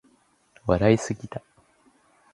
[0.65, 1.43] 笑いすぎた